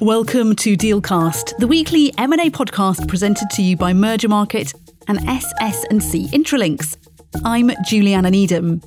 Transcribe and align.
Welcome 0.00 0.56
to 0.56 0.78
Dealcast, 0.78 1.58
the 1.58 1.66
weekly 1.66 2.10
M&A 2.16 2.48
podcast 2.48 3.06
presented 3.06 3.50
to 3.50 3.60
you 3.60 3.76
by 3.76 3.92
Mergermarket 3.92 4.74
and 5.08 5.18
SS&C 5.28 6.28
Intralinks. 6.28 6.96
I'm 7.44 7.70
Juliana 7.84 8.30
Needham. 8.30 8.80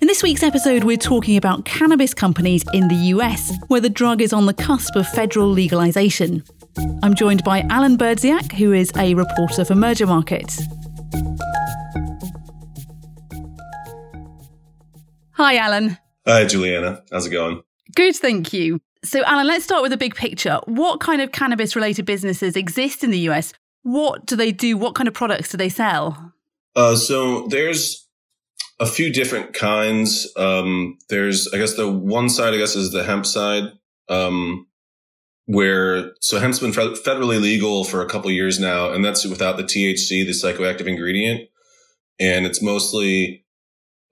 In 0.00 0.06
this 0.06 0.22
week's 0.22 0.44
episode, 0.44 0.84
we're 0.84 0.96
talking 0.96 1.36
about 1.36 1.64
cannabis 1.64 2.14
companies 2.14 2.64
in 2.72 2.86
the 2.86 2.94
US, 2.94 3.52
where 3.66 3.80
the 3.80 3.90
drug 3.90 4.22
is 4.22 4.32
on 4.32 4.46
the 4.46 4.54
cusp 4.54 4.94
of 4.94 5.08
federal 5.08 5.48
legalization. 5.48 6.44
I'm 7.02 7.16
joined 7.16 7.42
by 7.42 7.62
Alan 7.62 7.98
Berdziak, 7.98 8.52
who 8.52 8.72
is 8.72 8.92
a 8.96 9.14
reporter 9.14 9.64
for 9.64 9.74
Mergermarket. 9.74 10.56
Hi, 15.32 15.56
Alan. 15.56 15.98
Hi, 16.28 16.44
Juliana. 16.44 17.02
How's 17.10 17.26
it 17.26 17.30
going? 17.30 17.60
Good, 17.96 18.14
thank 18.14 18.52
you. 18.52 18.80
So, 19.02 19.22
Alan, 19.24 19.46
let's 19.46 19.64
start 19.64 19.82
with 19.82 19.92
the 19.92 19.96
big 19.96 20.14
picture. 20.14 20.60
What 20.66 21.00
kind 21.00 21.22
of 21.22 21.32
cannabis 21.32 21.74
related 21.74 22.04
businesses 22.04 22.54
exist 22.54 23.02
in 23.02 23.10
the 23.10 23.18
US? 23.30 23.52
What 23.82 24.26
do 24.26 24.36
they 24.36 24.52
do? 24.52 24.76
What 24.76 24.94
kind 24.94 25.08
of 25.08 25.14
products 25.14 25.50
do 25.50 25.56
they 25.56 25.70
sell? 25.70 26.34
Uh, 26.76 26.96
so, 26.96 27.46
there's 27.48 28.06
a 28.78 28.86
few 28.86 29.12
different 29.12 29.54
kinds. 29.54 30.30
Um, 30.36 30.98
there's, 31.08 31.48
I 31.48 31.58
guess, 31.58 31.74
the 31.74 31.90
one 31.90 32.28
side, 32.28 32.52
I 32.52 32.58
guess, 32.58 32.76
is 32.76 32.92
the 32.92 33.04
hemp 33.04 33.24
side, 33.24 33.72
um, 34.08 34.66
where 35.46 36.12
so 36.20 36.38
hemp's 36.38 36.60
been 36.60 36.72
federally 36.72 37.40
legal 37.40 37.84
for 37.84 38.02
a 38.02 38.08
couple 38.08 38.30
years 38.30 38.60
now, 38.60 38.92
and 38.92 39.04
that's 39.04 39.24
without 39.24 39.56
the 39.56 39.64
THC, 39.64 40.24
the 40.24 40.32
psychoactive 40.32 40.86
ingredient, 40.86 41.48
and 42.18 42.46
it's 42.46 42.62
mostly 42.62 43.44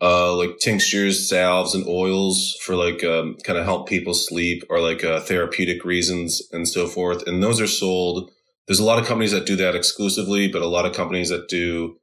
uh, 0.00 0.34
like 0.36 0.58
tinctures, 0.58 1.28
salves, 1.28 1.74
and 1.74 1.86
oils 1.86 2.56
for 2.62 2.76
like 2.76 3.02
um, 3.04 3.36
kind 3.44 3.58
of 3.58 3.64
help 3.64 3.88
people 3.88 4.14
sleep 4.14 4.62
or 4.70 4.80
like 4.80 5.02
uh, 5.02 5.20
therapeutic 5.20 5.84
reasons 5.84 6.42
and 6.52 6.68
so 6.68 6.86
forth. 6.86 7.26
And 7.26 7.42
those 7.42 7.60
are 7.60 7.66
sold. 7.66 8.30
There's 8.66 8.78
a 8.78 8.84
lot 8.84 8.98
of 8.98 9.06
companies 9.06 9.32
that 9.32 9.46
do 9.46 9.56
that 9.56 9.74
exclusively, 9.74 10.46
but 10.48 10.62
a 10.62 10.66
lot 10.66 10.86
of 10.86 10.94
companies 10.94 11.30
that 11.30 11.48
do 11.48 11.96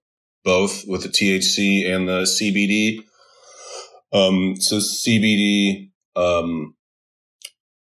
both 0.44 0.84
with 0.88 1.04
the 1.04 1.10
THC 1.10 1.90
and 1.90 2.08
the 2.08 2.22
CBD. 2.22 3.04
Um, 4.14 4.56
so 4.60 4.78
CBD, 4.78 5.90
um, 6.16 6.76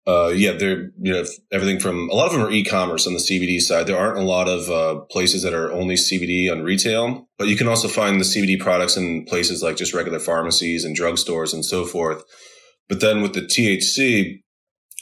uh, 0.08 0.32
yeah, 0.36 0.52
they're 0.52 0.92
you 1.02 1.14
know 1.14 1.24
everything 1.52 1.80
from 1.80 2.10
a 2.10 2.14
lot 2.14 2.28
of 2.28 2.34
them 2.34 2.42
are 2.42 2.52
e-commerce 2.52 3.08
on 3.08 3.14
the 3.14 3.20
CBD 3.20 3.60
side. 3.60 3.88
There 3.88 3.98
aren't 3.98 4.20
a 4.20 4.24
lot 4.24 4.48
of 4.48 4.70
uh, 4.70 5.02
places 5.06 5.42
that 5.42 5.54
are 5.54 5.72
only 5.72 5.96
CBD 5.96 6.52
on 6.52 6.62
retail, 6.62 7.28
but 7.40 7.48
you 7.48 7.56
can 7.56 7.68
also 7.68 7.88
find 7.88 8.20
the 8.20 8.26
CBD 8.26 8.60
products 8.60 8.98
in 8.98 9.26
places 9.26 9.64
like 9.64 9.78
just 9.78 9.94
regular 9.96 10.20
pharmacies 10.20 10.86
and 10.86 10.96
drugstores 10.96 11.54
and 11.54 11.66
so 11.66 11.86
forth. 11.86 12.24
But 12.88 13.02
then 13.02 13.24
with 13.24 13.34
the 13.34 13.42
THC, 13.42 14.44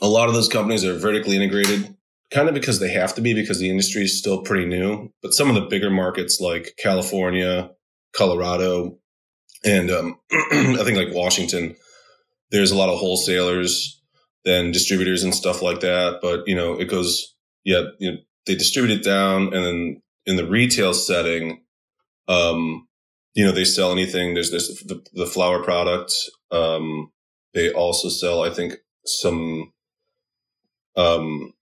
a 0.01 0.07
lot 0.07 0.29
of 0.29 0.33
those 0.33 0.47
companies 0.47 0.85
are 0.85 0.97
vertically 0.97 1.35
integrated, 1.35 1.95
kind 2.31 2.47
of 2.47 2.53
because 2.53 2.79
they 2.79 2.93
have 2.93 3.13
to 3.15 3.21
be 3.21 3.33
because 3.33 3.59
the 3.59 3.69
industry 3.69 4.03
is 4.03 4.17
still 4.17 4.41
pretty 4.41 4.65
new. 4.65 5.11
But 5.21 5.33
some 5.33 5.49
of 5.49 5.55
the 5.55 5.67
bigger 5.67 5.89
markets 5.89 6.39
like 6.39 6.75
California, 6.77 7.71
Colorado, 8.15 8.99
and 9.65 9.91
um, 9.91 10.19
I 10.31 10.81
think 10.85 10.97
like 10.97 11.13
Washington, 11.13 11.75
there's 12.51 12.71
a 12.71 12.77
lot 12.77 12.87
of 12.87 12.99
wholesalers 12.99 14.01
than 14.45 14.71
distributors 14.71 15.23
and 15.23 15.33
stuff 15.33 15.61
like 15.61 15.79
that. 15.81 16.19
But 16.21 16.47
you 16.47 16.55
know, 16.55 16.79
it 16.79 16.85
goes, 16.85 17.35
yeah, 17.63 17.83
you 17.99 18.11
know, 18.11 18.17
they 18.45 18.55
distribute 18.55 18.99
it 18.99 19.03
down, 19.03 19.53
and 19.53 19.65
then 19.65 20.01
in 20.25 20.35
the 20.35 20.47
retail 20.47 20.93
setting, 20.93 21.63
um, 22.27 22.87
you 23.33 23.45
know, 23.45 23.51
they 23.51 23.65
sell 23.65 23.91
anything. 23.91 24.33
There's 24.33 24.51
this 24.51 24.83
the, 24.83 25.03
the 25.13 25.25
flower 25.25 25.63
product. 25.63 26.13
Um, 26.51 27.11
they 27.53 27.71
also 27.71 28.09
sell, 28.09 28.43
I 28.43 28.49
think, 28.49 28.75
some 29.05 29.71
um, 30.95 31.53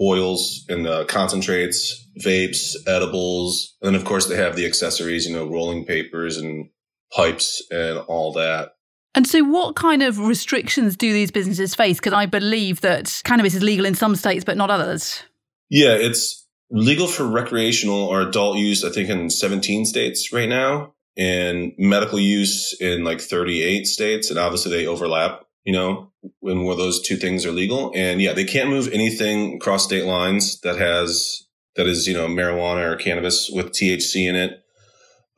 oils 0.00 0.64
and 0.68 0.86
uh, 0.86 1.04
concentrates, 1.06 2.06
vapes, 2.24 2.76
edibles, 2.86 3.76
and 3.80 3.88
then 3.88 4.00
of 4.00 4.06
course 4.06 4.26
they 4.26 4.36
have 4.36 4.56
the 4.56 4.66
accessories. 4.66 5.26
You 5.26 5.34
know, 5.34 5.46
rolling 5.46 5.84
papers 5.84 6.36
and 6.36 6.68
pipes 7.14 7.62
and 7.70 7.98
all 7.98 8.32
that. 8.34 8.72
And 9.14 9.26
so, 9.26 9.44
what 9.44 9.76
kind 9.76 10.02
of 10.02 10.18
restrictions 10.18 10.96
do 10.96 11.12
these 11.12 11.30
businesses 11.30 11.74
face? 11.74 11.98
Because 11.98 12.12
I 12.12 12.26
believe 12.26 12.80
that 12.80 13.20
cannabis 13.24 13.54
is 13.54 13.62
legal 13.62 13.86
in 13.86 13.94
some 13.94 14.16
states, 14.16 14.44
but 14.44 14.56
not 14.56 14.70
others. 14.70 15.22
Yeah, 15.70 15.94
it's 15.94 16.46
legal 16.70 17.06
for 17.06 17.24
recreational 17.24 17.96
or 17.96 18.22
adult 18.22 18.58
use, 18.58 18.84
I 18.84 18.90
think, 18.90 19.08
in 19.08 19.30
17 19.30 19.86
states 19.86 20.32
right 20.32 20.48
now, 20.48 20.94
and 21.16 21.72
medical 21.78 22.18
use 22.18 22.76
in 22.80 23.04
like 23.04 23.20
38 23.20 23.86
states. 23.86 24.30
And 24.30 24.38
obviously, 24.38 24.72
they 24.72 24.86
overlap, 24.86 25.44
you 25.64 25.72
know, 25.72 26.10
when 26.40 26.64
where 26.64 26.76
those 26.76 27.00
two 27.00 27.16
things 27.16 27.46
are 27.46 27.52
legal. 27.52 27.92
And 27.94 28.20
yeah, 28.20 28.32
they 28.32 28.44
can't 28.44 28.70
move 28.70 28.88
anything 28.92 29.56
across 29.56 29.84
state 29.84 30.06
lines 30.06 30.60
that 30.62 30.78
has, 30.78 31.44
that 31.76 31.86
is, 31.86 32.08
you 32.08 32.14
know, 32.14 32.26
marijuana 32.26 32.92
or 32.92 32.96
cannabis 32.96 33.48
with 33.52 33.70
THC 33.70 34.28
in 34.28 34.34
it. 34.34 34.60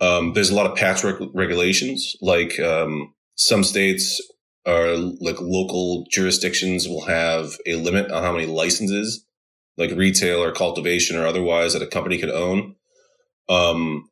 Um, 0.01 0.33
there's 0.33 0.51
a 0.51 0.55
lot 0.55 0.67
of 0.67 0.77
patchwork 0.77 1.23
regulations, 1.35 2.17
like, 2.21 2.61
um, 2.61 3.15
some 3.37 3.63
states 3.63 4.21
are 4.67 4.97
like 4.97 5.41
local 5.41 6.07
jurisdictions 6.11 6.89
will 6.89 7.07
have 7.07 7.57
a 7.67 7.77
limit 7.77 8.11
on 8.11 8.23
how 8.23 8.33
many 8.33 8.47
licenses, 8.47 9.25
like 9.77 9.91
retail 9.93 10.43
or 10.43 10.53
cultivation 10.53 11.17
or 11.17 11.27
otherwise, 11.27 11.73
that 11.73 11.83
a 11.83 11.87
company 11.87 12.19
could 12.19 12.31
own. 12.31 12.75
Um, 13.49 14.11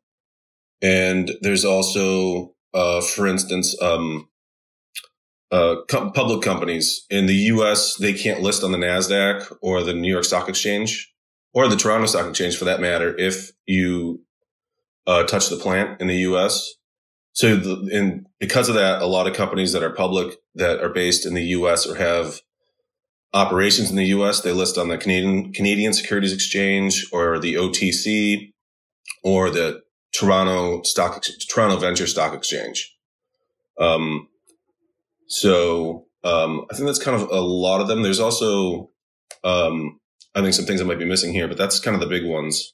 and 0.81 1.31
there's 1.41 1.65
also, 1.65 2.53
uh, 2.73 3.01
for 3.01 3.27
instance, 3.27 3.79
um, 3.81 4.29
uh, 5.51 5.75
public 5.89 6.41
companies 6.41 7.05
in 7.09 7.27
the 7.27 7.35
U.S. 7.35 7.95
they 7.95 8.13
can't 8.13 8.41
list 8.41 8.63
on 8.63 8.71
the 8.71 8.77
Nasdaq 8.77 9.55
or 9.61 9.83
the 9.83 9.93
New 9.93 10.11
York 10.11 10.25
Stock 10.25 10.49
Exchange 10.49 11.13
or 11.53 11.67
the 11.67 11.75
Toronto 11.75 12.07
Stock 12.07 12.27
Exchange 12.27 12.57
for 12.57 12.65
that 12.65 12.81
matter 12.81 13.15
if 13.17 13.51
you 13.65 14.21
uh, 15.07 15.23
touch 15.23 15.49
the 15.49 15.57
plant 15.57 16.01
in 16.01 16.07
the 16.07 16.17
U.S. 16.17 16.73
So, 17.35 17.57
the, 17.57 17.89
and 17.93 18.27
because 18.39 18.69
of 18.69 18.75
that, 18.75 19.01
a 19.01 19.05
lot 19.05 19.27
of 19.27 19.33
companies 19.33 19.73
that 19.73 19.83
are 19.83 19.89
public 19.89 20.37
that 20.55 20.81
are 20.81 20.89
based 20.89 21.25
in 21.25 21.33
the 21.33 21.43
U.S. 21.43 21.85
or 21.85 21.95
have 21.95 22.39
operations 23.33 23.89
in 23.89 23.97
the 23.97 24.05
U.S. 24.05 24.39
they 24.39 24.53
list 24.53 24.77
on 24.77 24.87
the 24.87 24.97
Canadian 24.97 25.51
Canadian 25.51 25.91
Securities 25.91 26.31
Exchange 26.31 27.05
or 27.11 27.37
the 27.37 27.55
OTC 27.55 28.53
or 29.21 29.49
the 29.49 29.81
Toronto 30.13 30.81
Stock 30.83 31.21
Toronto 31.49 31.75
Venture 31.75 32.07
Stock 32.07 32.33
Exchange. 32.33 32.95
Um, 33.77 34.29
so 35.27 36.05
um, 36.23 36.65
I 36.71 36.75
think 36.75 36.85
that's 36.85 37.03
kind 37.03 37.21
of 37.21 37.29
a 37.29 37.41
lot 37.41 37.81
of 37.81 37.89
them. 37.89 38.01
There's 38.01 38.21
also 38.21 38.91
um, 39.43 39.99
I 40.35 40.41
think 40.41 40.53
some 40.53 40.65
things 40.65 40.79
that 40.79 40.85
might 40.85 40.99
be 40.99 41.05
missing 41.05 41.33
here, 41.33 41.49
but 41.49 41.57
that's 41.57 41.81
kind 41.81 41.95
of 41.95 41.99
the 41.99 42.07
big 42.07 42.25
ones. 42.25 42.73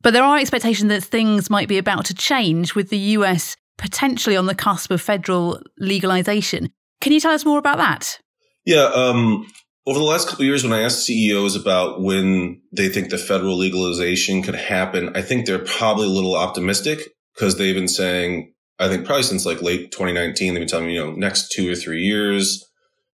But 0.00 0.12
there 0.12 0.24
are 0.24 0.38
expectations 0.38 0.88
that 0.88 1.04
things 1.04 1.48
might 1.48 1.68
be 1.68 1.78
about 1.78 2.06
to 2.06 2.14
change 2.14 2.74
with 2.74 2.90
the 2.90 2.98
US 2.98 3.56
potentially 3.82 4.36
on 4.36 4.46
the 4.46 4.54
cusp 4.54 4.90
of 4.90 5.02
federal 5.02 5.60
legalization. 5.76 6.72
Can 7.00 7.12
you 7.12 7.20
tell 7.20 7.32
us 7.32 7.44
more 7.44 7.58
about 7.58 7.78
that? 7.78 8.20
Yeah. 8.64 8.84
Um, 8.94 9.46
over 9.86 9.98
the 9.98 10.04
last 10.04 10.28
couple 10.28 10.44
years, 10.44 10.62
when 10.62 10.72
I 10.72 10.82
asked 10.82 11.04
CEOs 11.04 11.56
about 11.56 12.00
when 12.00 12.62
they 12.70 12.88
think 12.88 13.10
the 13.10 13.18
federal 13.18 13.58
legalization 13.58 14.40
could 14.42 14.54
happen, 14.54 15.10
I 15.16 15.22
think 15.22 15.44
they're 15.46 15.58
probably 15.58 16.06
a 16.06 16.10
little 16.10 16.36
optimistic 16.36 17.08
because 17.34 17.58
they've 17.58 17.74
been 17.74 17.88
saying, 17.88 18.54
I 18.78 18.88
think 18.88 19.04
probably 19.04 19.24
since 19.24 19.44
like 19.44 19.60
late 19.60 19.90
2019, 19.90 20.54
they've 20.54 20.60
been 20.60 20.68
telling 20.68 20.86
me, 20.86 20.94
you 20.94 21.04
know, 21.04 21.12
next 21.12 21.50
two 21.50 21.70
or 21.70 21.74
three 21.74 22.02
years, 22.02 22.64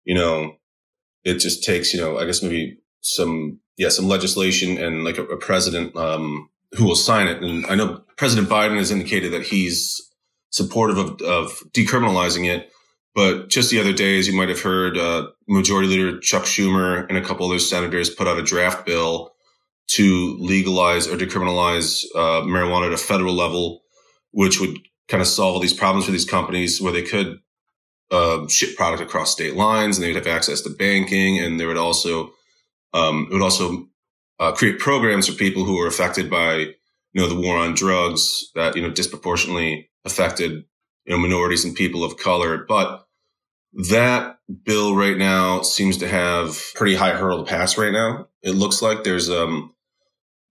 you 0.04 0.14
know, 0.14 0.56
it 1.24 1.38
just 1.38 1.64
takes, 1.64 1.94
you 1.94 2.00
know, 2.00 2.18
I 2.18 2.26
guess 2.26 2.42
maybe 2.42 2.76
some, 3.00 3.60
yeah, 3.78 3.88
some 3.88 4.06
legislation 4.06 4.76
and 4.76 5.02
like 5.02 5.16
a, 5.16 5.24
a 5.24 5.38
president, 5.38 5.96
um, 5.96 6.50
who 6.76 6.84
will 6.84 6.96
sign 6.96 7.26
it. 7.26 7.42
And 7.42 7.64
I 7.66 7.74
know 7.74 8.02
President 8.18 8.50
Biden 8.50 8.76
has 8.76 8.90
indicated 8.90 9.32
that 9.32 9.44
he's 9.44 10.02
supportive 10.50 10.98
of, 10.98 11.20
of 11.22 11.62
decriminalizing 11.72 12.46
it. 12.46 12.70
But 13.14 13.48
just 13.48 13.70
the 13.70 13.80
other 13.80 13.92
day, 13.92 14.18
as 14.18 14.28
you 14.28 14.36
might 14.36 14.48
have 14.48 14.60
heard, 14.60 14.96
uh, 14.96 15.28
Majority 15.48 15.88
Leader 15.88 16.20
Chuck 16.20 16.44
Schumer 16.44 17.06
and 17.08 17.18
a 17.18 17.24
couple 17.24 17.46
other 17.46 17.58
senators 17.58 18.10
put 18.10 18.28
out 18.28 18.38
a 18.38 18.42
draft 18.42 18.86
bill 18.86 19.34
to 19.88 20.36
legalize 20.38 21.08
or 21.08 21.16
decriminalize 21.16 22.04
uh, 22.14 22.42
marijuana 22.42 22.86
at 22.86 22.92
a 22.92 22.98
federal 22.98 23.34
level, 23.34 23.82
which 24.32 24.60
would 24.60 24.76
kind 25.08 25.20
of 25.20 25.26
solve 25.26 25.54
all 25.54 25.60
these 25.60 25.74
problems 25.74 26.04
for 26.04 26.12
these 26.12 26.26
companies 26.26 26.80
where 26.80 26.92
they 26.92 27.02
could 27.02 27.40
uh, 28.10 28.46
ship 28.48 28.76
product 28.76 29.02
across 29.02 29.32
state 29.32 29.54
lines 29.54 29.96
and 29.96 30.04
they 30.04 30.12
would 30.12 30.24
have 30.24 30.34
access 30.34 30.60
to 30.62 30.70
banking 30.70 31.38
and 31.38 31.58
they 31.58 31.66
would 31.66 31.76
also 31.76 32.30
um, 32.94 33.26
it 33.30 33.34
would 33.34 33.42
also 33.42 33.88
uh, 34.38 34.52
create 34.52 34.78
programs 34.78 35.28
for 35.28 35.34
people 35.34 35.64
who 35.64 35.78
are 35.78 35.86
affected 35.86 36.30
by 36.30 36.54
you 36.54 36.74
know 37.14 37.28
the 37.28 37.38
war 37.38 37.56
on 37.56 37.74
drugs 37.74 38.50
that 38.54 38.76
you 38.76 38.82
know 38.82 38.90
disproportionately 38.90 39.87
affected 40.04 40.64
you 41.04 41.12
know 41.12 41.18
minorities 41.18 41.64
and 41.64 41.74
people 41.74 42.04
of 42.04 42.16
color 42.16 42.64
but 42.68 43.06
that 43.90 44.38
bill 44.64 44.94
right 44.94 45.18
now 45.18 45.62
seems 45.62 45.96
to 45.98 46.08
have 46.08 46.60
pretty 46.74 46.94
high 46.94 47.12
hurdle 47.12 47.44
to 47.44 47.50
pass 47.50 47.76
right 47.76 47.92
now 47.92 48.26
it 48.42 48.52
looks 48.52 48.80
like 48.82 49.04
there's 49.04 49.30
um 49.30 49.74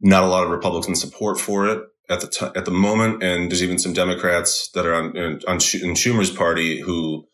not 0.02 0.24
a 0.24 0.28
lot 0.28 0.44
of 0.44 0.50
republican 0.50 0.96
support 0.96 1.40
for 1.40 1.68
it 1.68 1.84
at 2.10 2.22
the 2.22 2.28
t- 2.28 2.52
at 2.56 2.66
the 2.66 2.72
moment 2.72 3.24
and 3.24 3.50
there's 3.50 3.64
even 3.64 3.80
some 3.80 3.94
democrats 3.94 4.70
that 4.72 4.86
are 4.86 4.94
on, 4.94 5.18
on 5.18 5.56
in 5.56 5.94
schumer's 5.96 6.32
party 6.32 6.80
who 6.82 7.28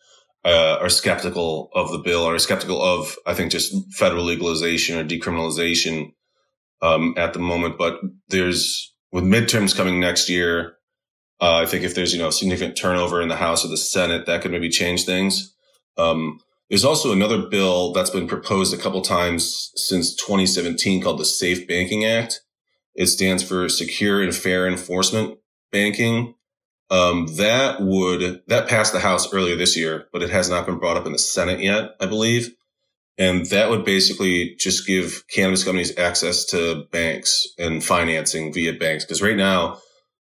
uh, 0.44 0.76
are 0.80 0.88
skeptical 0.88 1.70
of 1.74 1.90
the 1.90 1.98
bill, 1.98 2.22
or 2.28 2.38
skeptical 2.38 2.82
of 2.82 3.16
I 3.26 3.34
think 3.34 3.50
just 3.50 3.74
federal 3.94 4.24
legalization 4.24 4.98
or 4.98 5.04
decriminalization 5.04 6.12
um, 6.82 7.14
at 7.16 7.32
the 7.32 7.38
moment. 7.38 7.78
But 7.78 8.00
there's 8.28 8.94
with 9.10 9.24
midterms 9.24 9.76
coming 9.76 10.00
next 10.00 10.28
year. 10.28 10.76
Uh, 11.40 11.56
I 11.56 11.66
think 11.66 11.84
if 11.84 11.94
there's 11.94 12.12
you 12.12 12.18
know 12.18 12.30
significant 12.30 12.76
turnover 12.76 13.20
in 13.20 13.28
the 13.28 13.36
House 13.36 13.64
or 13.64 13.68
the 13.68 13.76
Senate, 13.76 14.26
that 14.26 14.42
could 14.42 14.52
maybe 14.52 14.68
change 14.68 15.04
things. 15.04 15.54
Um, 15.96 16.40
there's 16.68 16.84
also 16.84 17.12
another 17.12 17.42
bill 17.42 17.92
that's 17.92 18.10
been 18.10 18.26
proposed 18.26 18.72
a 18.72 18.78
couple 18.78 19.02
times 19.02 19.70
since 19.76 20.14
2017 20.16 21.02
called 21.02 21.20
the 21.20 21.24
Safe 21.24 21.68
Banking 21.68 22.04
Act. 22.04 22.40
It 22.94 23.06
stands 23.06 23.42
for 23.42 23.68
Secure 23.68 24.22
and 24.22 24.34
Fair 24.34 24.66
Enforcement 24.66 25.38
Banking. 25.70 26.34
Um, 26.90 27.26
that 27.36 27.80
would 27.80 28.42
that 28.46 28.68
passed 28.68 28.92
the 28.92 29.00
House 29.00 29.32
earlier 29.32 29.56
this 29.56 29.76
year, 29.76 30.06
but 30.12 30.22
it 30.22 30.30
has 30.30 30.48
not 30.48 30.66
been 30.66 30.78
brought 30.78 30.96
up 30.96 31.06
in 31.06 31.12
the 31.12 31.18
Senate 31.18 31.60
yet, 31.60 31.96
I 32.00 32.06
believe. 32.06 32.54
And 33.16 33.46
that 33.46 33.70
would 33.70 33.84
basically 33.84 34.56
just 34.58 34.86
give 34.86 35.24
cannabis 35.28 35.64
companies 35.64 35.96
access 35.96 36.44
to 36.46 36.86
banks 36.90 37.46
and 37.58 37.84
financing 37.84 38.52
via 38.52 38.72
banks. 38.72 39.04
Because 39.04 39.22
right 39.22 39.36
now 39.36 39.78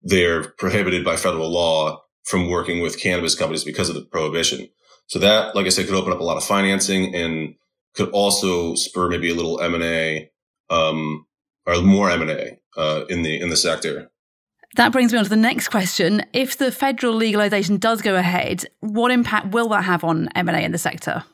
they're 0.05 0.45
prohibited 0.45 1.05
by 1.05 1.17
federal 1.17 1.51
law 1.51 2.03
from 2.25 2.49
working 2.49 2.81
with 2.81 3.01
cannabis 3.01 3.35
companies 3.35 3.65
because 3.65 3.89
of 3.89 3.95
the 3.95 4.03
prohibition. 4.03 4.69
So 5.07 5.19
that, 5.19 5.55
like 5.55 5.67
I 5.67 5.71
said, 5.71 5.87
could 5.87 5.95
open 5.95 6.13
up 6.13 6.21
a 6.21 6.25
lot 6.25 6.37
of 6.37 6.45
financing 6.45 7.15
and 7.15 7.57
could 7.95 8.11
also 8.11 8.75
spur 8.75 9.09
maybe 9.09 9.31
a 9.31 9.35
little 9.35 9.61
M 9.61 9.75
and 9.75 9.85
A, 9.85 10.31
um, 10.71 11.27
or 11.67 11.81
more 11.83 12.11
M 12.11 12.23
and 12.23 12.31
A 12.31 12.59
uh, 12.77 13.05
in 13.09 13.23
the 13.23 13.41
in 13.41 13.51
the 13.51 13.57
sector. 13.57 14.11
That 14.77 14.91
brings 14.91 15.13
me 15.13 15.19
on 15.19 15.25
to 15.25 15.31
the 15.31 15.37
next 15.37 15.69
question. 15.69 16.23
If 16.33 16.59
the 16.59 16.73
federal 16.73 17.15
legalization 17.15 17.77
does 17.77 18.03
go 18.03 18.17
ahead, 18.17 18.65
what 18.81 19.13
impact 19.13 19.53
will 19.53 19.69
that 19.69 19.85
have 19.85 20.03
on 20.03 20.29
M 20.35 20.49
and 20.49 20.57
A 20.57 20.63
in 20.63 20.73
the 20.73 20.79
sector? 20.79 21.25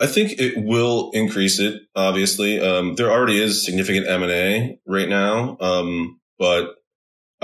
I 0.00 0.06
think 0.06 0.40
it 0.40 0.64
will 0.64 1.10
increase 1.12 1.60
it. 1.60 1.82
Obviously, 1.94 2.60
um, 2.60 2.94
there 2.94 3.10
already 3.10 3.40
is 3.40 3.64
significant 3.64 4.08
M 4.08 4.22
and 4.22 4.32
A 4.32 4.78
right 4.86 5.08
now, 5.08 5.56
um, 5.60 6.20
but 6.38 6.76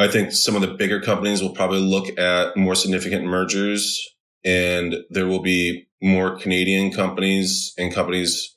I 0.01 0.09
think 0.09 0.33
some 0.33 0.57
of 0.57 0.63
the 0.63 0.75
bigger 0.75 0.99
companies 0.99 1.43
will 1.43 1.55
probably 1.55 1.81
look 1.81 2.19
at 2.19 2.57
more 2.57 2.75
significant 2.75 3.27
mergers 3.27 4.01
and 4.43 4.97
there 5.11 5.27
will 5.27 5.43
be 5.43 5.89
more 6.01 6.39
Canadian 6.39 6.91
companies 6.91 7.75
and 7.77 7.93
companies 7.93 8.57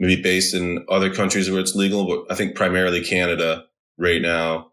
maybe 0.00 0.20
based 0.20 0.52
in 0.52 0.84
other 0.88 1.14
countries 1.14 1.48
where 1.48 1.60
it's 1.60 1.76
legal, 1.76 2.08
but 2.08 2.32
I 2.32 2.34
think 2.34 2.56
primarily 2.56 3.04
Canada 3.04 3.66
right 3.98 4.20
now. 4.20 4.72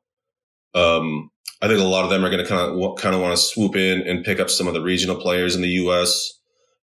Um, 0.73 1.29
I 1.61 1.67
think 1.67 1.79
a 1.79 1.83
lot 1.83 2.03
of 2.03 2.09
them 2.09 2.25
are 2.25 2.31
going 2.31 2.43
to 2.43 2.49
kind 2.49 2.61
of 2.61 2.97
kind 2.97 3.13
of 3.13 3.21
want 3.21 3.37
to 3.37 3.41
swoop 3.41 3.75
in 3.75 4.01
and 4.07 4.25
pick 4.25 4.39
up 4.39 4.49
some 4.49 4.67
of 4.67 4.73
the 4.73 4.81
regional 4.81 5.17
players 5.17 5.55
in 5.55 5.61
the 5.61 5.69
U.S. 5.69 6.33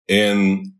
and 0.09 0.73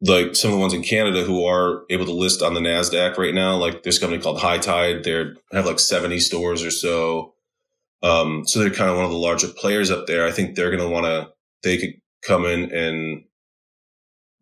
like 0.00 0.34
some 0.34 0.50
of 0.50 0.56
the 0.56 0.60
ones 0.60 0.72
in 0.72 0.82
Canada 0.82 1.22
who 1.22 1.44
are 1.44 1.84
able 1.90 2.06
to 2.06 2.12
list 2.12 2.42
on 2.42 2.54
the 2.54 2.60
Nasdaq 2.60 3.18
right 3.18 3.34
now. 3.34 3.56
Like 3.56 3.84
this 3.84 4.00
company 4.00 4.20
called 4.20 4.40
High 4.40 4.58
Tide. 4.58 5.04
They 5.04 5.26
have 5.52 5.66
like 5.66 5.78
70 5.78 6.18
stores 6.18 6.64
or 6.64 6.72
so. 6.72 7.34
Um, 8.02 8.46
so 8.46 8.58
they're 8.58 8.70
kind 8.70 8.90
of 8.90 8.96
one 8.96 9.04
of 9.04 9.10
the 9.10 9.16
larger 9.16 9.48
players 9.48 9.90
up 9.90 10.06
there. 10.06 10.26
I 10.26 10.30
think 10.30 10.54
they're 10.54 10.70
going 10.70 10.82
to 10.82 10.88
want 10.88 11.06
to 11.06 11.28
they 11.62 11.78
could 11.78 11.94
come 12.22 12.44
in 12.44 12.72
and, 12.72 13.24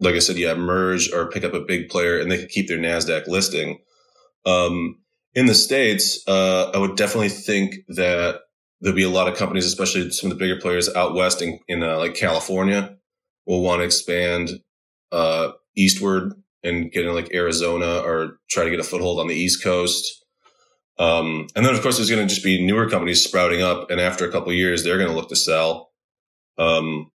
like 0.00 0.14
I 0.14 0.18
said, 0.18 0.36
yeah, 0.36 0.54
merge 0.54 1.12
or 1.12 1.30
pick 1.30 1.44
up 1.44 1.54
a 1.54 1.60
big 1.60 1.88
player 1.88 2.18
and 2.18 2.30
they 2.30 2.38
could 2.38 2.48
keep 2.50 2.68
their 2.68 2.78
NASDAQ 2.78 3.26
listing. 3.28 3.78
Um, 4.44 4.98
in 5.34 5.46
the 5.46 5.54
States, 5.54 6.22
uh, 6.28 6.70
I 6.74 6.78
would 6.78 6.96
definitely 6.96 7.28
think 7.28 7.76
that 7.88 8.40
there'll 8.80 8.96
be 8.96 9.04
a 9.04 9.08
lot 9.08 9.28
of 9.28 9.36
companies, 9.36 9.66
especially 9.66 10.10
some 10.10 10.30
of 10.30 10.38
the 10.38 10.44
bigger 10.44 10.60
players 10.60 10.92
out 10.94 11.14
west 11.14 11.40
in, 11.40 11.58
in 11.68 11.82
uh, 11.82 11.98
like 11.98 12.14
California, 12.14 12.96
will 13.46 13.62
want 13.62 13.80
to 13.80 13.84
expand 13.84 14.50
uh, 15.12 15.52
eastward 15.76 16.34
and 16.62 16.90
get 16.92 17.06
in 17.06 17.14
like 17.14 17.32
Arizona 17.32 17.98
or 17.98 18.38
try 18.50 18.64
to 18.64 18.70
get 18.70 18.80
a 18.80 18.84
foothold 18.84 19.20
on 19.20 19.28
the 19.28 19.34
East 19.34 19.62
Coast. 19.62 20.23
Um, 20.99 21.49
and 21.56 21.67
then, 21.67 21.75
of 21.75 21.82
course, 21.82 21.96
there's 21.96 22.11
going 22.11 22.26
to 22.26 22.32
just 22.32 22.44
be 22.44 22.64
newer 22.64 22.88
companies 22.88 23.25
sprouting 23.25 23.62
up, 23.62 23.91
and 23.91 24.00
after 24.00 24.26
a 24.26 24.31
couple 24.31 24.52
years, 24.52 24.85
they're 24.85 24.99
going 24.99 25.11
to 25.11 25.14
look 25.14 25.29
to 25.31 25.37
sell. 25.37 25.91
Um, 26.56 27.11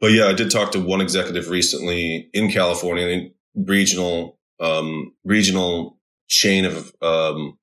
but 0.00 0.12
yeah, 0.12 0.26
I 0.26 0.32
did 0.32 0.50
talk 0.50 0.72
to 0.72 0.80
one 0.80 1.00
executive 1.00 1.48
recently 1.48 2.28
in 2.32 2.50
California, 2.50 3.28
regional 3.54 4.38
um, 4.60 5.14
regional 5.24 5.98
chain 6.28 6.64
of 6.64 6.92
um, 7.00 7.58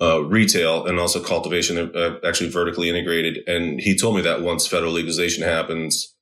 uh, 0.00 0.22
retail 0.24 0.86
and 0.86 0.98
also 0.98 1.22
cultivation, 1.22 1.94
uh, 1.94 2.16
actually 2.24 2.50
vertically 2.50 2.88
integrated. 2.88 3.48
And 3.48 3.80
he 3.80 3.96
told 3.96 4.16
me 4.16 4.22
that 4.22 4.42
once 4.42 4.66
federal 4.66 4.92
legalization 4.92 5.44
happens, 5.44 6.14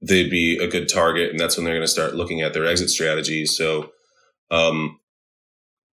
they'd 0.00 0.30
be 0.30 0.58
a 0.58 0.68
good 0.68 0.88
target, 0.88 1.30
and 1.30 1.38
that's 1.38 1.56
when 1.56 1.64
they're 1.64 1.74
going 1.74 1.86
to 1.86 1.88
start 1.88 2.14
looking 2.14 2.40
at 2.40 2.52
their 2.52 2.66
exit 2.66 2.90
strategies. 2.90 3.56
So, 3.56 3.90
um, 4.50 4.98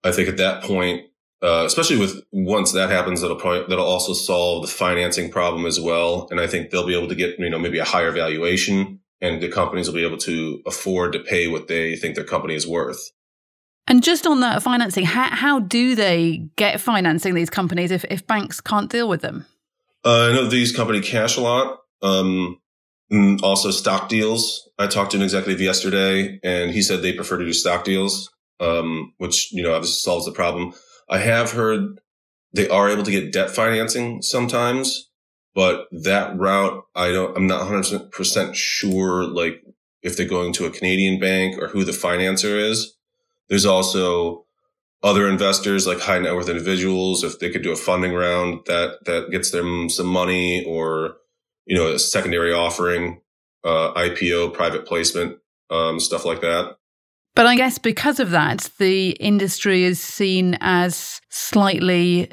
I 0.04 0.12
think 0.12 0.30
at 0.30 0.38
that 0.38 0.64
point, 0.64 1.07
uh, 1.42 1.64
especially 1.66 1.98
with 1.98 2.24
once 2.32 2.72
that 2.72 2.90
happens, 2.90 3.22
that'll 3.22 3.38
probably 3.38 3.66
that'll 3.68 3.86
also 3.86 4.14
solve 4.14 4.64
the 4.64 4.72
financing 4.72 5.30
problem 5.30 5.66
as 5.66 5.80
well. 5.80 6.28
And 6.32 6.40
I 6.40 6.48
think 6.48 6.70
they'll 6.70 6.88
be 6.88 6.98
able 6.98 7.10
to 7.10 7.16
get 7.16 7.38
you 7.40 7.50
know 7.50 7.60
maybe 7.60 7.80
a 7.80 7.86
higher 7.86 8.12
valuation, 8.12 9.00
and 9.22 9.42
the 9.42 9.50
companies 9.50 9.88
will 9.88 9.96
be 9.96 10.06
able 10.06 10.18
to 10.20 10.62
afford 10.66 11.14
to 11.14 11.20
pay 11.20 11.48
what 11.48 11.68
they 11.68 11.96
think 11.96 12.16
their 12.16 12.24
company 12.24 12.56
is 12.56 12.68
worth. 12.68 13.12
And 13.88 14.04
just 14.04 14.28
on 14.28 14.42
that 14.42 14.62
financing, 14.62 15.06
how, 15.06 15.30
how 15.30 15.60
do 15.60 15.96
they 15.96 16.50
get 16.58 16.82
financing 16.82 17.34
these 17.36 17.50
companies 17.50 17.90
if, 17.90 18.04
if 18.10 18.28
banks 18.28 18.60
can't 18.60 18.90
deal 18.90 19.08
with 19.08 19.22
them? 19.22 19.46
Uh, 20.04 20.30
I 20.30 20.34
know 20.34 20.48
these 20.48 20.76
companies 20.76 21.10
cash 21.10 21.38
a 21.38 21.42
lot. 21.42 21.80
Um, 22.02 22.60
also 23.42 23.72
stock 23.72 24.10
deals. 24.10 24.70
I 24.78 24.88
talked 24.88 25.12
to 25.12 25.18
an 25.18 25.24
executive 25.24 25.62
yesterday 25.62 26.40
and 26.44 26.72
he 26.72 26.82
said 26.82 27.02
they 27.02 27.14
prefer 27.14 27.38
to 27.38 27.46
do 27.46 27.54
stock 27.54 27.86
deals, 27.86 28.30
um, 28.60 29.14
which, 29.18 29.54
you 29.54 29.64
know, 29.64 29.74
obviously 29.74 30.00
solves 30.00 30.26
the 30.26 30.34
problem. 30.34 30.74
I 31.10 31.20
have 31.20 31.52
heard 31.52 32.00
they 32.54 32.68
are 32.70 32.90
able 32.90 33.04
to 33.04 33.12
get 33.12 33.32
debt 33.32 33.50
financing 33.50 34.22
sometimes, 34.22 35.10
but 35.54 35.88
that 35.92 36.38
route, 36.38 36.84
I 36.96 37.12
don't, 37.12 37.36
I'm 37.36 37.48
not 37.48 37.68
100% 37.68 38.56
sure, 38.56 39.24
like 39.24 39.64
if 40.02 40.16
they're 40.16 40.28
going 40.28 40.54
to 40.54 40.66
a 40.66 40.72
Canadian 40.72 41.20
bank 41.20 41.62
or 41.62 41.68
who 41.68 41.84
the 41.84 41.92
financer 41.92 42.58
is. 42.58 42.96
There's 43.50 43.66
also 43.66 44.46
other 45.04 45.28
investors 45.28 45.88
like 45.88 46.00
high 46.00 46.20
net 46.20 46.36
worth 46.36 46.50
individuals. 46.50 47.24
If 47.24 47.40
they 47.40 47.50
could 47.50 47.64
do 47.64 47.72
a 47.72 47.78
funding 47.78 48.14
round 48.14 48.62
that, 48.66 49.06
that 49.06 49.32
gets 49.32 49.52
them 49.52 49.90
some 49.90 50.08
money 50.08 50.66
or, 50.66 51.18
you 51.66 51.78
know, 51.78 51.94
a 51.94 52.00
secondary 52.00 52.54
offering, 52.54 53.22
uh, 53.64 53.94
IPO, 53.94 54.54
private 54.54 54.86
placement, 54.86 55.38
um, 55.70 56.00
stuff 56.00 56.26
like 56.26 56.42
that. 56.42 56.78
But 57.38 57.46
I 57.46 57.56
guess 57.56 57.78
because 57.78 58.20
of 58.20 58.32
that, 58.32 58.68
the 58.80 59.12
industry 59.12 59.84
is 59.84 60.02
seen 60.02 60.58
as 60.60 61.22
slightly 61.30 62.32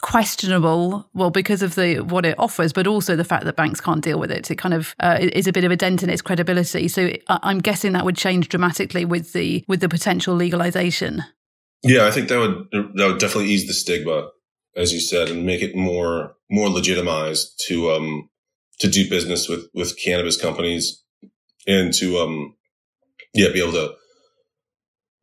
questionable 0.00 1.10
well 1.12 1.30
because 1.30 1.60
of 1.60 1.76
the 1.76 2.00
what 2.00 2.26
it 2.26 2.38
offers 2.38 2.74
but 2.74 2.86
also 2.86 3.16
the 3.16 3.24
fact 3.24 3.46
that 3.46 3.56
banks 3.56 3.80
can't 3.80 4.04
deal 4.04 4.20
with 4.20 4.30
it. 4.30 4.48
It 4.50 4.56
kind 4.56 4.74
of 4.74 4.94
uh, 5.00 5.18
is 5.20 5.48
a 5.48 5.52
bit 5.52 5.64
of 5.64 5.72
a 5.72 5.76
dent 5.76 6.04
in 6.04 6.10
its 6.10 6.22
credibility. 6.22 6.86
So 6.88 7.10
i'm 7.28 7.58
guessing 7.58 7.92
that 7.92 8.04
would 8.04 8.16
change 8.16 8.48
dramatically 8.48 9.04
with 9.04 9.32
the 9.32 9.64
with 9.66 9.80
the 9.80 9.88
potential 9.88 10.34
legalization. 10.34 11.24
Yeah 11.82 12.06
i 12.06 12.10
think 12.10 12.28
that 12.28 12.38
would 12.38 12.68
that 12.96 13.06
would 13.06 13.18
definitely 13.18 13.50
ease 13.50 13.66
the 13.66 13.72
stigma 13.72 14.28
as 14.76 14.92
you 14.92 15.00
said 15.00 15.30
and 15.30 15.46
make 15.46 15.62
it 15.62 15.74
more 15.74 16.34
more 16.50 16.68
legitimized 16.68 17.60
to 17.66 17.90
um 17.90 18.28
to 18.80 18.88
do 18.88 19.08
business 19.08 19.48
with 19.48 19.68
with 19.74 19.98
cannabis 19.98 20.40
companies 20.40 21.02
and 21.66 21.94
to 21.94 22.18
um 22.18 22.54
yeah 23.32 23.50
be 23.50 23.60
able 23.62 23.72
to 23.72 23.94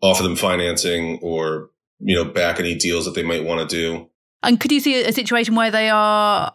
offer 0.02 0.24
them 0.24 0.36
financing 0.36 1.20
or 1.22 1.70
you 2.00 2.16
know 2.16 2.26
back 2.26 2.60
any 2.60 2.76
deals 2.76 3.06
that 3.06 3.16
they 3.16 3.24
might 3.24 3.44
want 3.44 3.68
to 3.68 3.76
do. 3.76 4.10
And 4.44 4.60
could 4.60 4.72
you 4.72 4.80
see 4.80 5.04
a 5.04 5.14
situation 5.14 5.56
where 5.56 5.72
they 5.72 5.90
are? 5.90 6.54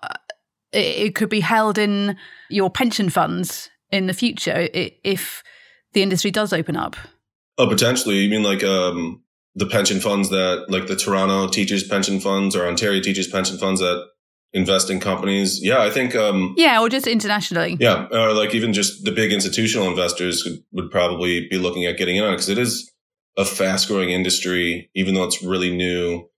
It 0.73 1.15
could 1.15 1.29
be 1.29 1.41
held 1.41 1.79
in 1.79 2.17
your 2.50 2.71
pension 2.71 3.09
funds 3.09 3.71
in 3.91 4.09
the 4.09 4.12
future 4.12 4.69
if 4.73 5.43
the 5.93 6.03
industry 6.03 6.31
does 6.31 6.53
open 6.53 6.76
up. 6.76 6.97
Oh, 7.59 7.69
potentially. 7.69 8.17
You 8.17 8.31
mean 8.31 8.43
like 8.43 8.62
um, 8.62 9.23
the 9.55 9.67
pension 9.67 10.00
funds 10.00 10.29
that, 10.31 10.67
like 10.69 10.87
the 10.87 10.97
Toronto 10.97 11.49
teachers' 11.49 11.87
pension 11.87 12.21
funds 12.21 12.55
or 12.55 12.67
Ontario 12.67 13.00
teachers' 13.00 13.29
pension 13.29 13.57
funds 13.57 13.81
that 13.81 14.07
invest 14.53 14.91
in 14.91 15.00
companies? 15.00 15.61
Yeah, 15.62 15.81
I 15.81 15.91
think. 15.91 16.15
Um, 16.15 16.55
yeah, 16.59 16.81
or 16.81 16.88
just 16.88 17.07
internationally. 17.07 17.76
Yeah, 17.81 18.09
or 18.11 18.33
like 18.33 18.55
even 18.55 18.73
just 18.73 19.05
the 19.05 19.12
big 19.12 19.33
institutional 19.33 19.88
investors 19.88 20.45
would, 20.45 20.62
would 20.73 20.91
probably 20.91 21.49
be 21.49 21.59
looking 21.59 21.87
at 21.87 21.97
getting 21.97 22.17
in 22.17 22.25
on 22.25 22.31
it 22.31 22.37
because 22.37 22.50
it 22.50 22.59
is 22.59 22.93
a 23.37 23.45
fast 23.45 23.88
growing 23.88 24.11
industry, 24.11 24.90
even 24.95 25.14
though 25.14 25.25
it's 25.25 25.43
really 25.43 25.75
new. 25.75 26.28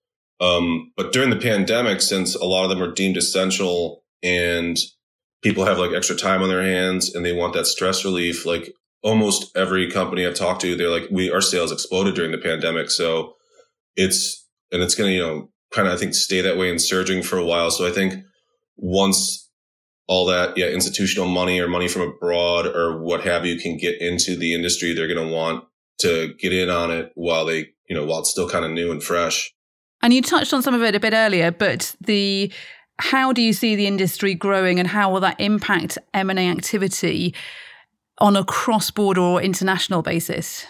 Um, 0.41 0.93
but 0.97 1.13
during 1.13 1.31
the 1.31 1.37
pandemic, 1.37 2.01
since 2.01 2.35
a 2.35 2.45
lot 2.45 2.65
of 2.65 2.71
them 2.71 2.83
are 2.83 2.93
deemed 2.93 3.17
essential 3.17 4.05
and 4.23 4.77
people 5.43 5.65
have 5.65 5.79
like 5.79 5.93
extra 5.93 6.17
time 6.17 6.43
on 6.43 6.49
their 6.49 6.63
hands 6.63 7.15
and 7.15 7.25
they 7.25 7.33
want 7.33 7.55
that 7.55 7.67
stress 7.67 8.05
relief, 8.05 8.45
like 8.47 8.73
almost 9.03 9.57
every 9.57 9.91
company 9.91 10.27
I've 10.27 10.35
talked 10.35 10.61
to, 10.63 10.77
they're 10.77 10.91
like, 10.91 11.09
we, 11.11 11.31
our 11.31 11.41
sales 11.41 11.73
exploded 11.73 12.15
during 12.15 12.33
the 12.33 12.39
pandemic. 12.39 12.91
So 12.91 13.35
it's, 13.97 14.47
and 14.73 14.83
it's 14.83 14.95
going 14.95 15.11
to, 15.11 15.15
you 15.15 15.23
know, 15.23 15.51
kind 15.73 15.87
of, 15.87 15.95
I 15.95 15.97
think, 15.97 16.15
stay 16.15 16.41
that 16.41 16.57
way 16.57 16.71
and 16.71 16.81
surging 16.81 17.23
for 17.23 17.39
a 17.39 17.45
while. 17.45 17.71
So 17.71 17.87
I 17.87 17.91
think 17.91 18.15
once 18.77 19.49
all 20.09 20.27
that, 20.27 20.57
yeah, 20.57 20.67
institutional 20.67 21.29
money 21.29 21.61
or 21.61 21.69
money 21.69 21.87
from 21.87 22.03
abroad 22.03 22.67
or 22.67 23.01
what 23.01 23.25
have 23.25 23.45
you 23.45 23.59
can 23.61 23.77
get 23.77 24.01
into 24.01 24.37
the 24.37 24.55
industry, 24.55 24.93
they're 24.93 25.13
going 25.13 25.29
to 25.29 25.35
want 25.35 25.65
to 26.01 26.35
get 26.35 26.53
in 26.53 26.71
on 26.71 26.91
it 26.91 27.13
while 27.15 27.45
they, 27.45 27.69
you 27.89 27.97
know, 27.97 28.05
while 28.05 28.21
it's 28.21 28.31
still 28.31 28.49
kind 28.49 28.65
of 28.65 28.71
new 28.71 28.91
and 28.91 29.03
fresh. 29.03 29.53
And 30.03 30.13
you 30.13 30.23
touched 30.23 30.53
on 30.53 30.63
some 30.63 30.75
of 30.75 30.83
it 30.83 30.95
a 30.95 31.01
bit 31.01 31.13
earlier, 31.13 31.51
but 31.51 31.95
the 32.01 32.53
how 33.01 33.33
do 33.33 33.43
you 33.43 33.53
see 33.53 33.77
the 33.77 33.87
industry 33.87 34.35
growing 34.35 34.79
and 34.79 34.89
how 34.89 35.13
will 35.13 35.21
that 35.21 35.41
impact 35.41 35.99
M&A 36.15 36.49
activity 36.49 37.35
on 38.19 38.37
a 38.37 38.45
cross-border 38.45 39.21
or 39.21 39.41
international 39.41 40.03
basis? 40.03 40.67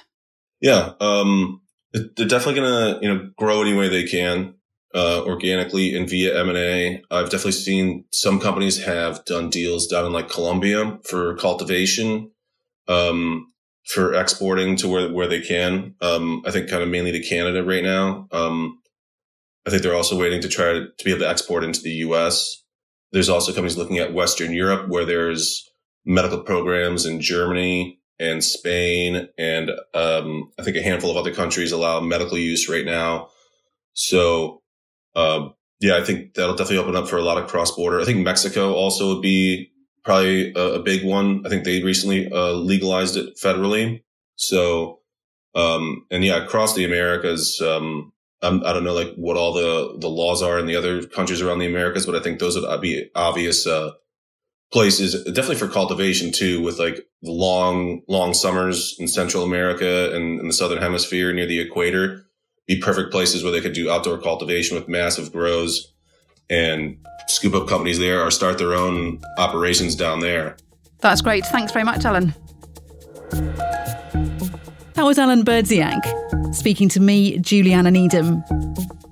Yeah, 0.60 0.92
um, 1.00 1.62
they're 1.92 2.26
definitely 2.26 2.60
going 2.60 2.70
to, 2.94 2.98
you 3.00 3.14
know, 3.14 3.30
grow 3.36 3.62
any 3.62 3.74
way 3.74 3.88
they 3.88 4.04
can 4.04 4.54
uh, 4.94 5.22
organically 5.24 5.96
and 5.96 6.08
via 6.08 6.38
M&A. 6.40 7.02
I've 7.10 7.30
definitely 7.30 7.52
seen 7.52 8.04
some 8.12 8.40
companies 8.40 8.84
have 8.84 9.24
done 9.24 9.50
deals 9.50 9.86
down 9.86 10.06
in 10.06 10.12
like 10.12 10.28
Colombia 10.28 10.98
for 11.04 11.36
cultivation, 11.36 12.30
um, 12.88 13.52
for 13.86 14.14
exporting 14.14 14.76
to 14.76 14.88
where, 14.88 15.12
where 15.12 15.26
they 15.26 15.40
can. 15.40 15.94
Um, 16.00 16.42
I 16.46 16.50
think 16.50 16.68
kind 16.68 16.82
of 16.82 16.88
mainly 16.88 17.12
to 17.12 17.20
Canada 17.26 17.64
right 17.64 17.82
now. 17.82 18.28
Um, 18.32 18.80
I 19.66 19.70
think 19.70 19.82
they're 19.82 19.94
also 19.94 20.18
waiting 20.18 20.40
to 20.42 20.48
try 20.48 20.72
to, 20.72 20.86
to 20.86 21.04
be 21.04 21.10
able 21.10 21.20
to 21.20 21.28
export 21.28 21.64
into 21.64 21.80
the 21.80 21.92
US. 22.06 22.62
There's 23.12 23.28
also 23.28 23.52
companies 23.52 23.76
looking 23.76 23.98
at 23.98 24.12
Western 24.12 24.52
Europe 24.52 24.88
where 24.88 25.04
there's 25.04 25.68
medical 26.04 26.40
programs 26.40 27.06
in 27.06 27.20
Germany 27.20 27.98
and 28.18 28.42
Spain. 28.42 29.28
And, 29.38 29.70
um, 29.94 30.50
I 30.58 30.62
think 30.62 30.76
a 30.76 30.82
handful 30.82 31.10
of 31.10 31.16
other 31.16 31.34
countries 31.34 31.72
allow 31.72 32.00
medical 32.00 32.36
use 32.36 32.68
right 32.68 32.84
now. 32.84 33.28
So 33.94 34.62
um, 35.14 35.54
yeah, 35.80 35.96
I 35.96 36.04
think 36.04 36.34
that'll 36.34 36.56
definitely 36.56 36.78
open 36.78 36.96
up 36.96 37.08
for 37.08 37.16
a 37.16 37.22
lot 37.22 37.38
of 37.38 37.48
cross 37.48 37.70
border. 37.70 38.00
I 38.00 38.04
think 38.04 38.24
Mexico 38.24 38.74
also 38.74 39.14
would 39.14 39.22
be 39.22 39.70
probably 40.08 40.54
a, 40.54 40.76
a 40.76 40.82
big 40.82 41.04
one. 41.04 41.42
I 41.44 41.50
think 41.50 41.64
they 41.64 41.82
recently 41.82 42.32
uh, 42.32 42.52
legalized 42.52 43.18
it 43.18 43.36
federally. 43.36 44.02
So, 44.36 45.00
um, 45.54 46.06
and 46.10 46.24
yeah, 46.24 46.42
across 46.42 46.74
the 46.74 46.86
Americas, 46.86 47.60
um, 47.60 48.14
I'm, 48.40 48.64
I 48.64 48.72
do 48.72 48.80
not 48.80 48.84
know 48.84 48.94
like 48.94 49.12
what 49.16 49.36
all 49.36 49.52
the, 49.52 49.98
the 49.98 50.08
laws 50.08 50.42
are 50.42 50.58
in 50.58 50.64
the 50.64 50.76
other 50.76 51.06
countries 51.06 51.42
around 51.42 51.58
the 51.58 51.66
Americas, 51.66 52.06
but 52.06 52.14
I 52.14 52.22
think 52.22 52.38
those 52.38 52.58
would 52.58 52.80
be 52.80 53.10
obvious, 53.14 53.66
uh, 53.66 53.90
places 54.72 55.24
definitely 55.24 55.56
for 55.56 55.68
cultivation 55.68 56.32
too, 56.32 56.62
with 56.62 56.78
like 56.78 57.06
the 57.20 57.30
long, 57.30 58.00
long 58.08 58.32
summers 58.32 58.96
in 58.98 59.08
Central 59.08 59.44
America 59.44 60.14
and 60.14 60.40
in 60.40 60.46
the 60.46 60.54
Southern 60.54 60.80
hemisphere 60.80 61.34
near 61.34 61.46
the 61.46 61.60
equator 61.60 62.24
be 62.66 62.80
perfect 62.80 63.12
places 63.12 63.42
where 63.42 63.52
they 63.52 63.60
could 63.60 63.74
do 63.74 63.90
outdoor 63.90 64.16
cultivation 64.16 64.74
with 64.74 64.88
massive 64.88 65.32
grows 65.32 65.92
and 66.50 66.96
scoop 67.26 67.54
up 67.54 67.68
companies 67.68 67.98
there 67.98 68.24
or 68.24 68.30
start 68.30 68.58
their 68.58 68.74
own 68.74 69.20
operations 69.38 69.94
down 69.94 70.20
there. 70.20 70.56
That's 71.00 71.20
great. 71.20 71.46
Thanks 71.46 71.72
very 71.72 71.84
much, 71.84 72.04
Alan. 72.04 72.34
That 74.94 75.04
was 75.04 75.18
Alan 75.18 75.44
Berdziak 75.44 76.28
speaking 76.54 76.88
to 76.90 77.00
me, 77.00 77.38
Juliana 77.38 77.90
Needham. 77.90 78.42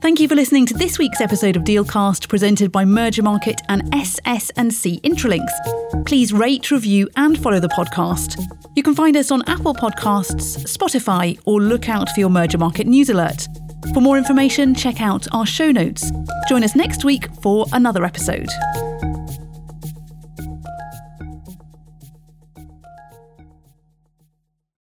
Thank 0.01 0.21
you 0.21 0.29
for 0.29 0.35
listening 0.35 0.67
to 0.67 0.75
this 0.75 0.99
week's 0.99 1.21
episode 1.21 1.57
of 1.57 1.65
Dealcast 1.65 2.29
presented 2.29 2.71
by 2.71 2.85
Mergermarket 2.85 3.59
and 3.69 3.93
SS&C 3.95 5.01
Intralinks. 5.01 6.05
Please 6.07 6.33
rate, 6.33 6.71
review 6.71 7.09
and 7.17 7.39
follow 7.39 7.59
the 7.59 7.69
podcast. 7.69 8.41
You 8.77 8.83
can 8.83 8.95
find 8.95 9.17
us 9.17 9.31
on 9.31 9.43
Apple 9.47 9.75
Podcasts, 9.75 10.59
Spotify 10.65 11.39
or 11.45 11.61
look 11.61 11.89
out 11.89 12.11
for 12.11 12.21
your 12.21 12.29
Mergermarket 12.29 12.87
news 12.87 13.11
alert. 13.11 13.49
For 13.93 14.01
more 14.01 14.19
information, 14.19 14.75
check 14.75 15.01
out 15.01 15.27
our 15.33 15.47
show 15.47 15.71
notes. 15.71 16.11
Join 16.49 16.65
us 16.65 16.75
next 16.75 17.05
week 17.05 17.29
for 17.43 17.67
another 17.73 18.05
episode. 18.05 18.49